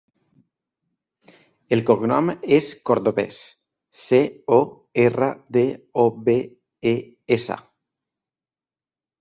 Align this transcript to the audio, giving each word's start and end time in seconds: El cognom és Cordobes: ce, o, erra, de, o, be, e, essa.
El 1.75 1.83
cognom 1.89 2.31
és 2.57 2.69
Cordobes: 2.91 3.41
ce, 4.05 4.23
o, 4.57 4.59
erra, 5.07 5.29
de, 5.59 5.67
o, 6.05 6.07
be, 6.31 6.39
e, 6.95 6.99
essa. 7.39 7.63